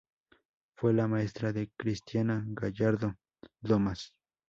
[0.75, 4.15] Fue la maestra de Cristina Gallardo-Domas.